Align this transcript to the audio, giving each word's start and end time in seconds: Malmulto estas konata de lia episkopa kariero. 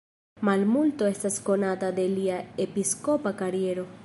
Malmulto 0.47 1.09
estas 1.11 1.37
konata 1.51 1.93
de 2.01 2.09
lia 2.17 2.41
episkopa 2.67 3.39
kariero. 3.45 3.91